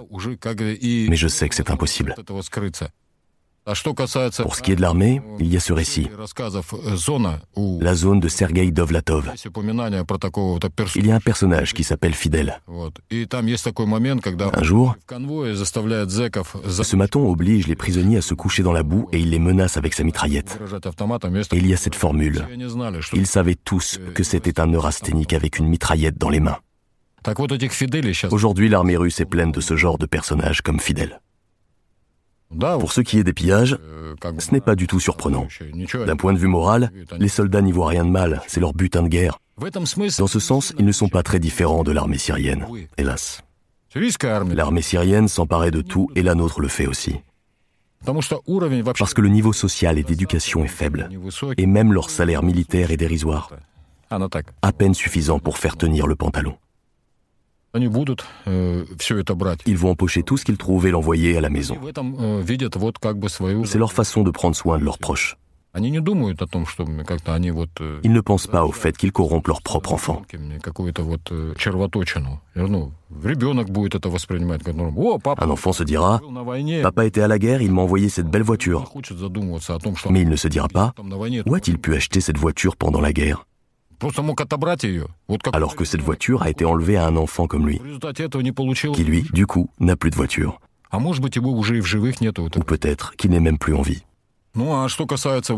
mais 1.08 1.16
je 1.16 1.28
sais 1.28 1.48
que 1.48 1.56
c'est 1.56 1.70
impossible. 1.70 2.16
Pour 3.66 4.56
ce 4.56 4.62
qui 4.62 4.72
est 4.72 4.76
de 4.76 4.82
l'armée, 4.82 5.22
il 5.40 5.52
y 5.52 5.58
a 5.58 5.60
ce 5.60 5.74
récit. 5.74 6.08
La 7.80 7.96
zone 7.96 8.20
de 8.20 8.28
Sergei 8.28 8.70
Dovlatov. 8.70 9.32
Il 10.96 11.08
y 11.08 11.12
a 11.12 11.16
un 11.16 11.20
personnage 11.20 11.74
qui 11.74 11.84
s'appelle 11.84 12.14
Fidel. 12.14 12.62
Un 12.70 14.64
jour, 14.64 14.96
ce 16.84 16.96
maton 16.96 17.28
oblige 17.28 17.68
les 17.68 17.76
prisonniers 17.76 18.18
à 18.18 18.22
se 18.22 18.36
coucher 18.36 18.62
dans 18.62 18.72
la 18.72 18.84
boue 18.84 19.10
et 19.12 19.20
il 19.20 19.32
les 19.32 19.40
menace 19.40 19.78
avec 19.78 19.96
sa 19.96 20.04
mitraillette. 20.04 20.60
Et 21.52 21.58
il 21.58 21.68
y 21.68 21.74
a 21.74 21.78
cette 21.78 21.96
formule. 21.96 22.48
Ils 23.14 23.28
savaient 23.28 23.56
tous 23.56 24.00
que 24.14 24.24
c'était 24.24 24.60
un 24.60 24.68
neurasthénique 24.68 25.34
avec 25.34 25.58
une 25.58 25.68
mitraillette 25.68 26.20
dans 26.20 26.30
les 26.30 26.40
mains. 26.40 26.60
Aujourd'hui, 28.30 28.70
l'armée 28.70 28.98
russe 28.98 29.20
est 29.20 29.26
pleine 29.26 29.52
de 29.52 29.60
ce 29.60 29.76
genre 29.76 29.98
de 29.98 30.06
personnages 30.06 30.62
comme 30.62 30.80
Fidel. 30.80 31.20
Pour 32.60 32.92
ce 32.92 33.02
qui 33.02 33.20
est 33.20 33.24
des 33.24 33.34
pillages, 33.34 33.78
ce 34.40 34.52
n'est 34.52 34.62
pas 34.62 34.76
du 34.76 34.88
tout 34.88 35.00
surprenant. 35.00 35.48
D'un 36.06 36.16
point 36.16 36.34
de 36.34 36.38
vue 36.38 36.48
moral, 36.48 36.92
les 37.18 37.28
soldats 37.28 37.62
n'y 37.62 37.72
voient 37.72 37.90
rien 37.90 38.06
de 38.06 38.10
mal, 38.10 38.42
c'est 38.48 38.60
leur 38.60 38.74
butin 38.74 39.04
de 39.04 39.08
guerre. 39.08 39.40
Dans 39.60 40.28
ce 40.28 40.40
sens, 40.40 40.74
ils 40.78 40.86
ne 40.86 40.92
sont 40.92 41.10
pas 41.10 41.24
très 41.24 41.40
différents 41.40 41.84
de 41.84 41.92
l'armée 41.92 42.18
syrienne, 42.18 42.66
hélas. 42.98 43.42
L'armée 44.54 44.82
syrienne 44.82 45.28
s'emparait 45.28 45.72
de 45.72 45.82
tout 45.82 46.10
et 46.16 46.24
la 46.24 46.36
nôtre 46.36 46.60
le 46.60 46.68
fait 46.68 46.88
aussi. 46.88 47.16
Parce 48.06 49.14
que 49.14 49.22
le 49.22 49.30
niveau 49.30 49.54
social 49.54 49.98
et 49.98 50.04
d'éducation 50.04 50.64
est 50.64 50.68
faible, 50.70 51.10
et 51.58 51.66
même 51.66 51.94
leur 51.94 52.10
salaire 52.10 52.44
militaire 52.44 52.92
est 52.92 52.98
dérisoire, 52.98 53.50
à 54.62 54.72
peine 54.74 54.94
suffisant 54.94 55.40
pour 55.40 55.58
faire 55.58 55.78
tenir 55.78 56.06
le 56.08 56.16
pantalon. 56.16 56.58
Ils 59.66 59.78
vont 59.78 59.90
empocher 59.92 60.24
tout 60.24 60.38
ce 60.38 60.46
qu'ils 60.46 60.58
trouvent 60.58 60.88
et 60.88 60.92
l'envoyer 60.92 61.38
à 61.38 61.42
la 61.42 61.50
maison. 61.50 61.78
C'est 63.66 63.78
leur 63.78 63.94
façon 63.94 64.24
de 64.24 64.32
prendre 64.32 64.56
soin 64.56 64.78
de 64.78 64.84
leurs 64.84 64.98
proches. 64.98 65.38
Ils 65.78 65.92
ne 68.14 68.22
pensent 68.22 68.48
pas 68.48 68.64
au 68.64 68.72
fait 68.72 68.96
qu'ils 68.96 69.12
corrompent 69.12 69.48
leur 69.48 69.62
propre 69.62 69.92
enfant. 69.92 70.22
Un 75.38 75.50
enfant 75.50 75.74
se 75.74 75.84
dira, 75.84 76.22
Papa 76.82 77.06
était 77.06 77.22
à 77.22 77.28
la 77.28 77.40
guerre, 77.40 77.62
il 77.62 77.74
m'a 77.74 77.82
envoyé 77.82 78.08
cette 78.08 78.30
belle 78.30 78.44
voiture. 78.44 78.90
Mais 80.10 80.22
il 80.22 80.30
ne 80.30 80.36
se 80.38 80.48
dira 80.48 80.70
pas, 80.70 80.94
Où 81.46 81.56
a-t-il 81.56 81.78
pu 81.78 81.94
acheter 81.96 82.22
cette 82.22 82.38
voiture 82.38 82.78
pendant 82.78 83.02
la 83.02 83.12
guerre? 83.12 83.46
Alors 85.54 85.76
que 85.76 85.86
cette 85.86 86.02
voiture 86.02 86.44
a 86.44 86.50
été 86.50 86.66
enlevée 86.66 86.98
à 86.98 87.08
un 87.08 87.16
enfant 87.16 87.48
comme 87.48 87.68
lui, 87.68 87.80
qui 88.94 89.04
lui, 89.04 89.26
du 89.34 89.46
coup, 89.46 89.70
n'a 89.80 89.96
plus 89.96 90.10
de 90.10 90.16
voiture. 90.16 90.60
Ou 90.94 92.64
peut-être 92.66 93.16
qu'il 93.16 93.32
n'est 93.32 93.40
même 93.40 93.58
plus 93.58 93.74
en 93.74 93.82
vie. 93.82 94.04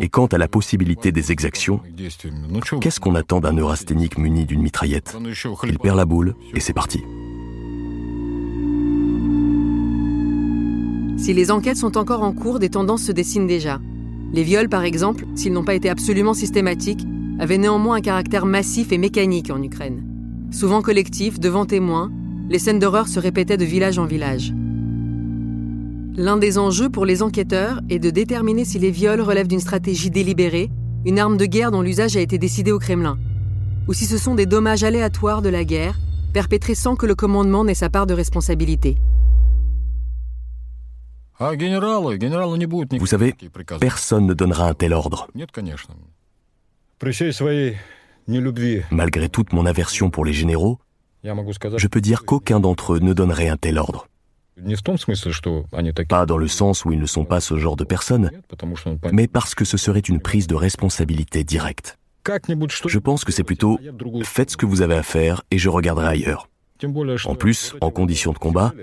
Et 0.01 0.09
quant 0.09 0.25
à 0.25 0.37
la 0.37 0.47
possibilité 0.47 1.11
des 1.11 1.31
exactions, 1.31 1.81
qu'est-ce 2.81 2.99
qu'on 2.99 3.15
attend 3.15 3.39
d'un 3.39 3.53
neurasthénique 3.53 4.17
muni 4.17 4.45
d'une 4.45 4.61
mitraillette? 4.61 5.15
Il 5.63 5.79
perd 5.79 5.97
la 5.97 6.05
boule 6.05 6.35
et 6.53 6.59
c'est 6.59 6.73
parti. 6.73 7.03
Si 11.17 11.33
les 11.33 11.51
enquêtes 11.51 11.77
sont 11.77 11.97
encore 11.97 12.23
en 12.23 12.31
cours, 12.31 12.59
des 12.59 12.69
tendances 12.69 13.03
se 13.03 13.11
dessinent 13.11 13.47
déjà. 13.47 13.79
Les 14.33 14.43
viols, 14.43 14.69
par 14.69 14.83
exemple, 14.83 15.25
s'ils 15.35 15.53
n'ont 15.53 15.63
pas 15.63 15.75
été 15.75 15.89
absolument 15.89 16.33
systématiques, 16.33 17.05
avait 17.39 17.57
néanmoins 17.57 17.97
un 17.97 18.01
caractère 18.01 18.45
massif 18.45 18.91
et 18.91 18.97
mécanique 18.97 19.49
en 19.49 19.61
Ukraine. 19.61 20.03
Souvent 20.51 20.81
collectif, 20.81 21.39
devant 21.39 21.65
témoins, 21.65 22.11
les 22.49 22.59
scènes 22.59 22.79
d'horreur 22.79 23.07
se 23.07 23.19
répétaient 23.19 23.57
de 23.57 23.65
village 23.65 23.99
en 23.99 24.05
village. 24.05 24.53
L'un 26.15 26.37
des 26.37 26.57
enjeux 26.57 26.89
pour 26.89 27.05
les 27.05 27.21
enquêteurs 27.21 27.81
est 27.89 27.99
de 27.99 28.09
déterminer 28.09 28.65
si 28.65 28.79
les 28.79 28.89
viols 28.89 29.21
relèvent 29.21 29.47
d'une 29.47 29.59
stratégie 29.59 30.09
délibérée, 30.09 30.71
une 31.05 31.19
arme 31.19 31.37
de 31.37 31.45
guerre 31.45 31.71
dont 31.71 31.81
l'usage 31.81 32.17
a 32.17 32.21
été 32.21 32.37
décidé 32.37 32.71
au 32.71 32.79
Kremlin, 32.79 33.19
ou 33.87 33.93
si 33.93 34.05
ce 34.05 34.17
sont 34.17 34.33
des 34.33 34.45
dommages 34.45 34.83
aléatoires 34.83 35.41
de 35.41 35.49
la 35.49 35.63
guerre, 35.63 35.99
perpétrés 36.33 36.75
sans 36.75 36.95
que 36.95 37.05
le 37.05 37.15
commandement 37.15 37.63
n'ait 37.63 37.75
sa 37.75 37.89
part 37.89 38.07
de 38.07 38.13
responsabilité. 38.13 38.97
Vous 41.39 43.05
savez, 43.05 43.35
personne 43.79 44.25
ne 44.25 44.33
donnera 44.33 44.69
un 44.69 44.73
tel 44.73 44.93
ordre. 44.93 45.27
Malgré 48.91 49.29
toute 49.29 49.53
mon 49.53 49.65
aversion 49.65 50.09
pour 50.09 50.25
les 50.25 50.33
généraux, 50.33 50.79
je 51.23 51.87
peux 51.87 52.01
dire 52.01 52.25
qu'aucun 52.25 52.59
d'entre 52.59 52.93
eux 52.93 52.99
ne 52.99 53.13
donnerait 53.13 53.49
un 53.49 53.57
tel 53.57 53.77
ordre. 53.77 54.07
Pas 56.09 56.25
dans 56.25 56.37
le 56.37 56.47
sens 56.47 56.85
où 56.85 56.91
ils 56.91 56.99
ne 56.99 57.05
sont 57.05 57.25
pas 57.25 57.39
ce 57.39 57.57
genre 57.57 57.75
de 57.75 57.83
personnes, 57.83 58.31
mais 59.11 59.27
parce 59.27 59.53
que 59.53 59.65
ce 59.65 59.77
serait 59.77 59.99
une 59.99 60.19
prise 60.19 60.47
de 60.47 60.55
responsabilité 60.55 61.43
directe. 61.43 61.97
Je 62.25 62.99
pense 62.99 63.23
que 63.23 63.31
c'est 63.31 63.43
plutôt 63.43 63.79
faites 64.23 64.51
ce 64.51 64.57
que 64.57 64.65
vous 64.65 64.81
avez 64.81 64.95
à 64.95 65.03
faire 65.03 65.43
et 65.51 65.57
je 65.57 65.69
regarderai 65.69 66.07
ailleurs. 66.07 66.49
En 67.25 67.35
plus, 67.35 67.75
en 67.81 67.91
conditions 67.91 68.33
de 68.33 68.37
combat, 68.37 68.73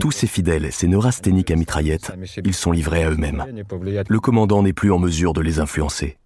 tous 0.00 0.10
ces 0.10 0.26
fidèles, 0.26 0.72
ces 0.72 0.88
neurasthéniques 0.88 1.50
à 1.50 1.56
mitraillettes, 1.56 2.12
ils 2.44 2.54
sont 2.54 2.72
livrés 2.72 3.04
à 3.04 3.10
eux-mêmes. 3.10 3.44
Le 4.08 4.20
commandant 4.20 4.62
n'est 4.62 4.72
plus 4.72 4.92
en 4.92 4.98
mesure 4.98 5.32
de 5.32 5.40
les 5.40 5.60
influencer. 5.60 6.16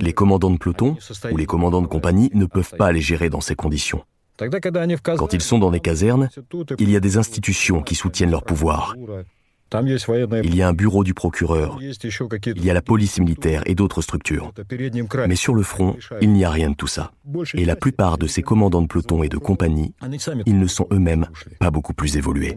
Les 0.00 0.12
commandants 0.12 0.50
de 0.50 0.58
peloton 0.58 0.96
ou 1.30 1.36
les 1.36 1.46
commandants 1.46 1.82
de 1.82 1.86
compagnie 1.86 2.30
ne 2.34 2.46
peuvent 2.46 2.74
pas 2.76 2.92
les 2.92 3.00
gérer 3.00 3.28
dans 3.28 3.40
ces 3.40 3.54
conditions. 3.54 4.02
Quand 4.38 5.32
ils 5.32 5.42
sont 5.42 5.58
dans 5.58 5.70
les 5.70 5.80
casernes, 5.80 6.28
il 6.78 6.90
y 6.90 6.96
a 6.96 7.00
des 7.00 7.16
institutions 7.16 7.82
qui 7.82 7.94
soutiennent 7.94 8.30
leur 8.30 8.44
pouvoir. 8.44 8.94
Il 9.74 10.54
y 10.54 10.62
a 10.62 10.68
un 10.68 10.72
bureau 10.72 11.04
du 11.04 11.12
procureur, 11.12 11.78
il 11.80 12.64
y 12.64 12.70
a 12.70 12.74
la 12.74 12.80
police 12.80 13.18
militaire 13.18 13.62
et 13.66 13.74
d'autres 13.74 14.00
structures. 14.00 14.52
Mais 15.28 15.36
sur 15.36 15.54
le 15.54 15.62
front, 15.62 15.96
il 16.22 16.32
n'y 16.32 16.44
a 16.44 16.50
rien 16.50 16.70
de 16.70 16.74
tout 16.74 16.86
ça. 16.86 17.12
Et 17.52 17.66
la 17.66 17.76
plupart 17.76 18.16
de 18.16 18.26
ces 18.26 18.42
commandants 18.42 18.80
de 18.80 18.86
peloton 18.86 19.22
et 19.22 19.28
de 19.28 19.36
compagnie, 19.36 19.92
ils 20.46 20.58
ne 20.58 20.66
sont 20.66 20.86
eux-mêmes 20.90 21.26
pas 21.58 21.70
beaucoup 21.70 21.92
plus 21.92 22.16
évolués. 22.16 22.56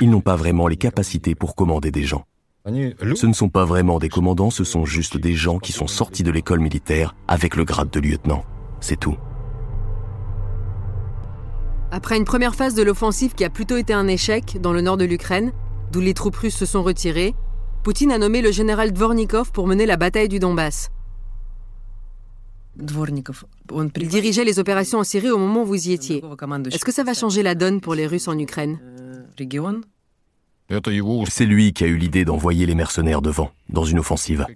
Ils 0.00 0.10
n'ont 0.10 0.20
pas 0.20 0.36
vraiment 0.36 0.66
les 0.66 0.76
capacités 0.76 1.36
pour 1.36 1.54
commander 1.54 1.92
des 1.92 2.02
gens. 2.02 2.24
Ce 2.66 3.26
ne 3.26 3.32
sont 3.32 3.48
pas 3.48 3.64
vraiment 3.64 3.98
des 3.98 4.08
commandants, 4.08 4.50
ce 4.50 4.64
sont 4.64 4.84
juste 4.84 5.16
des 5.16 5.34
gens 5.34 5.58
qui 5.58 5.72
sont 5.72 5.86
sortis 5.86 6.22
de 6.22 6.30
l'école 6.30 6.60
militaire 6.60 7.14
avec 7.26 7.56
le 7.56 7.64
grade 7.64 7.90
de 7.90 8.00
lieutenant. 8.00 8.44
C'est 8.80 8.98
tout. 8.98 9.16
Après 11.90 12.16
une 12.16 12.24
première 12.24 12.54
phase 12.54 12.74
de 12.74 12.82
l'offensive 12.82 13.34
qui 13.34 13.44
a 13.44 13.50
plutôt 13.50 13.76
été 13.76 13.92
un 13.92 14.06
échec 14.06 14.58
dans 14.60 14.72
le 14.72 14.80
nord 14.80 14.96
de 14.96 15.04
l'Ukraine, 15.04 15.52
d'où 15.90 16.00
les 16.00 16.14
troupes 16.14 16.36
russes 16.36 16.56
se 16.56 16.66
sont 16.66 16.82
retirées, 16.82 17.34
Poutine 17.82 18.12
a 18.12 18.18
nommé 18.18 18.42
le 18.42 18.52
général 18.52 18.92
Dvornikov 18.92 19.52
pour 19.52 19.66
mener 19.66 19.86
la 19.86 19.96
bataille 19.96 20.28
du 20.28 20.38
Donbass. 20.38 20.90
Il 22.78 24.08
dirigeait 24.08 24.44
les 24.44 24.58
opérations 24.58 24.98
en 24.98 25.04
Syrie 25.04 25.30
au 25.30 25.38
moment 25.38 25.62
où 25.62 25.66
vous 25.66 25.88
y 25.88 25.92
étiez. 25.92 26.22
Est-ce 26.70 26.84
que 26.84 26.92
ça 26.92 27.04
va 27.04 27.14
changer 27.14 27.42
la 27.42 27.54
donne 27.54 27.80
pour 27.80 27.94
les 27.94 28.06
Russes 28.06 28.28
en 28.28 28.38
Ukraine? 28.38 28.78
C'est 31.28 31.46
lui 31.46 31.72
qui 31.72 31.84
a 31.84 31.86
eu 31.86 31.96
l'idée 31.96 32.24
d'envoyer 32.24 32.66
les 32.66 32.74
mercenaires 32.74 33.22
devant, 33.22 33.50
dans 33.68 33.84
une 33.84 33.98
offensive. 33.98 34.46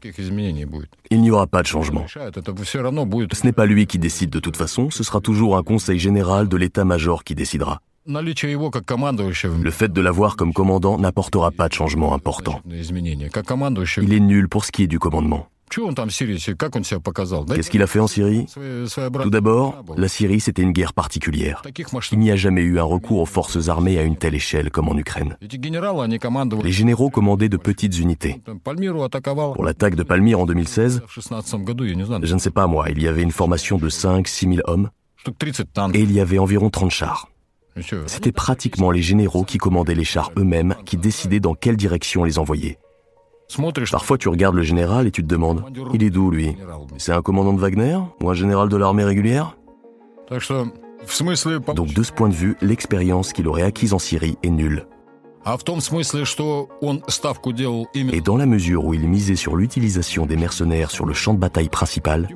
Il 1.10 1.20
n'y 1.20 1.30
aura 1.30 1.46
pas 1.46 1.62
de 1.62 1.66
changement. 1.66 2.06
Ce 2.08 3.44
n'est 3.44 3.52
pas 3.52 3.66
lui 3.66 3.86
qui 3.86 3.98
décide 3.98 4.30
de 4.30 4.40
toute 4.40 4.56
façon, 4.56 4.90
ce 4.90 5.02
sera 5.02 5.20
toujours 5.20 5.56
un 5.56 5.62
conseil 5.62 5.98
général 5.98 6.48
de 6.48 6.56
l'état-major 6.56 7.24
qui 7.24 7.34
décidera. 7.34 7.80
Le 8.06 9.70
fait 9.70 9.92
de 9.92 10.00
l'avoir 10.00 10.36
comme 10.36 10.52
commandant 10.52 10.98
n'apportera 10.98 11.50
pas 11.50 11.68
de 11.68 11.72
changement 11.72 12.12
important. 12.12 12.60
Il 12.66 14.12
est 14.12 14.20
nul 14.20 14.48
pour 14.48 14.64
ce 14.66 14.72
qui 14.72 14.82
est 14.82 14.86
du 14.86 14.98
commandement. 14.98 15.48
Qu'est-ce 17.54 17.70
qu'il 17.70 17.82
a 17.82 17.86
fait 17.86 18.00
en 18.00 18.06
Syrie? 18.06 18.46
Tout 19.22 19.30
d'abord, 19.30 19.82
la 19.96 20.08
Syrie, 20.08 20.40
c'était 20.40 20.62
une 20.62 20.72
guerre 20.72 20.92
particulière. 20.92 21.62
Il 22.12 22.18
n'y 22.18 22.30
a 22.30 22.36
jamais 22.36 22.62
eu 22.62 22.78
un 22.78 22.84
recours 22.84 23.20
aux 23.20 23.26
forces 23.26 23.68
armées 23.68 23.98
à 23.98 24.02
une 24.02 24.16
telle 24.16 24.34
échelle 24.34 24.70
comme 24.70 24.88
en 24.88 24.96
Ukraine. 24.96 25.36
Les 26.62 26.72
généraux 26.72 27.10
commandaient 27.10 27.48
de 27.48 27.56
petites 27.56 27.98
unités. 27.98 28.40
Pour 29.54 29.64
l'attaque 29.64 29.94
de 29.94 30.02
Palmyre 30.02 30.40
en 30.40 30.46
2016, 30.46 31.02
je 31.08 32.34
ne 32.34 32.38
sais 32.38 32.50
pas 32.50 32.66
moi, 32.66 32.90
il 32.90 33.02
y 33.02 33.08
avait 33.08 33.22
une 33.22 33.32
formation 33.32 33.78
de 33.78 33.88
5-6 33.88 34.54
000 34.56 34.60
hommes 34.66 34.90
et 35.94 36.00
il 36.00 36.12
y 36.12 36.20
avait 36.20 36.38
environ 36.38 36.70
30 36.70 36.90
chars. 36.90 37.28
C'était 38.06 38.32
pratiquement 38.32 38.90
les 38.90 39.02
généraux 39.02 39.44
qui 39.44 39.58
commandaient 39.58 39.94
les 39.94 40.04
chars 40.04 40.30
eux-mêmes 40.36 40.76
qui 40.84 40.96
décidaient 40.96 41.40
dans 41.40 41.54
quelle 41.54 41.76
direction 41.76 42.22
les 42.22 42.38
envoyer. 42.38 42.78
Parfois, 43.90 44.18
tu 44.18 44.28
regardes 44.28 44.54
le 44.56 44.62
général 44.62 45.06
et 45.06 45.10
tu 45.10 45.22
te 45.22 45.28
demandes, 45.28 45.64
il 45.92 46.02
est 46.02 46.10
d'où 46.10 46.30
lui? 46.30 46.56
C'est 46.96 47.12
un 47.12 47.22
commandant 47.22 47.52
de 47.52 47.60
Wagner? 47.60 47.98
Ou 48.22 48.30
un 48.30 48.34
général 48.34 48.68
de 48.68 48.76
l'armée 48.76 49.04
régulière? 49.04 49.56
Donc 51.74 51.92
de 51.92 52.02
ce 52.02 52.12
point 52.12 52.28
de 52.28 52.34
vue, 52.34 52.56
l'expérience 52.62 53.32
qu'il 53.32 53.46
aurait 53.46 53.62
acquise 53.62 53.92
en 53.92 53.98
Syrie 53.98 54.38
est 54.42 54.50
nulle. 54.50 54.86
Et 57.94 58.20
dans 58.22 58.36
la 58.38 58.46
mesure 58.46 58.86
où 58.86 58.94
il 58.94 59.06
misait 59.06 59.36
sur 59.36 59.56
l'utilisation 59.56 60.24
des 60.24 60.38
mercenaires 60.38 60.90
sur 60.90 61.04
le 61.04 61.12
champ 61.12 61.34
de 61.34 61.38
bataille 61.38 61.68
principal, 61.68 62.28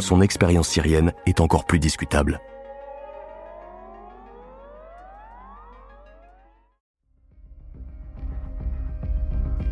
son 0.00 0.20
expérience 0.22 0.68
syrienne 0.68 1.12
est 1.26 1.40
encore 1.40 1.66
plus 1.66 1.78
discutable. 1.78 2.40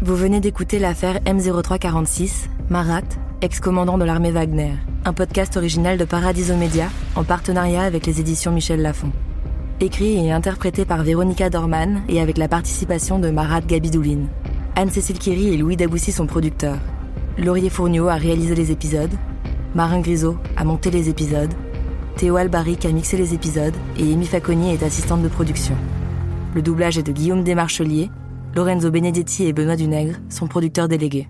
Vous 0.04 0.16
venez 0.16 0.40
d'écouter 0.40 0.78
l'affaire 0.78 1.20
M0346, 1.20 2.49
Marat, 2.68 3.00
ex-commandant 3.40 3.96
de 3.96 4.04
l'armée 4.04 4.32
Wagner, 4.32 4.75
un 5.06 5.14
podcast 5.14 5.56
original 5.56 5.96
de 5.96 6.04
Paradiso 6.04 6.54
Media 6.56 6.90
en 7.16 7.25
partenariat 7.25 7.84
avec 7.84 8.04
les 8.04 8.20
éditions 8.20 8.52
Michel 8.52 8.82
Lafon. 8.82 9.12
Écrit 9.80 10.23
et 10.23 10.30
interprété 10.30 10.84
par 10.84 11.02
Véronica 11.04 11.49
Dorman 11.49 12.02
et 12.11 12.20
avec 12.20 12.37
la 12.37 12.49
participation 12.49 13.18
de 13.18 13.30
Marat 13.30 13.62
Gabidouline. 13.62 14.28
Anne-Cécile 14.76 15.18
Kiri 15.18 15.54
et 15.54 15.56
Louis 15.56 15.76
Daboussi 15.76 16.12
sont 16.12 16.26
producteurs. 16.26 16.80
Laurier 17.38 17.70
Fourniot 17.70 18.08
a 18.08 18.16
réalisé 18.16 18.54
les 18.54 18.73
épisodes. 18.73 19.14
Marin 19.75 20.00
Grisot 20.00 20.37
a 20.58 20.64
monté 20.64 20.90
les 20.90 21.08
épisodes. 21.08 21.54
Théo 22.16 22.37
Albaric 22.37 22.84
a 22.84 22.92
mixé 22.92 23.16
les 23.16 23.32
épisodes 23.32 23.75
et 23.99 24.12
Amy 24.12 24.26
Faconi 24.26 24.75
est 24.75 24.82
assistante 24.82 25.23
de 25.23 25.28
production. 25.28 25.76
Le 26.54 26.61
doublage 26.61 26.99
est 26.99 27.02
de 27.02 27.12
Guillaume 27.12 27.42
Desmarchelier 27.42 28.11
Lorenzo 28.54 28.90
Benedetti 28.90 29.46
et 29.46 29.52
Benoît 29.52 29.76
Dunègre 29.76 30.16
sont 30.28 30.49
producteurs 30.49 30.88
délégués. 30.88 31.28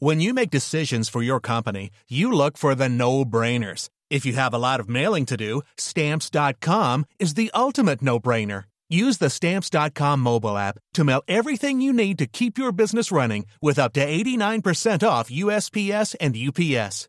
When 0.00 0.20
you 0.20 0.34
make 0.34 0.50
decisions 0.50 1.08
for 1.08 1.22
your 1.22 1.40
company, 1.40 1.90
you 2.10 2.30
look 2.30 2.58
for 2.58 2.74
the 2.74 2.90
no-brainers. 2.90 3.88
If 4.10 4.26
you 4.26 4.34
have 4.34 4.52
a 4.52 4.58
lot 4.58 4.78
of 4.78 4.86
mailing 4.86 5.24
to 5.26 5.36
do, 5.36 5.62
stamps.com 5.78 7.06
is 7.18 7.34
the 7.34 7.50
ultimate 7.54 8.02
no-brainer. 8.02 8.64
Use 8.90 9.16
the 9.16 9.30
stamps.com 9.30 10.20
mobile 10.20 10.58
app 10.58 10.78
to 10.92 11.04
mail 11.04 11.22
everything 11.26 11.80
you 11.80 11.92
need 11.92 12.18
to 12.18 12.26
keep 12.26 12.58
your 12.58 12.70
business 12.70 13.10
running 13.10 13.46
with 13.62 13.78
up 13.78 13.94
to 13.94 14.06
89% 14.06 15.08
off 15.08 15.30
USPS 15.30 16.14
and 16.20 16.36
UPS. 16.36 17.08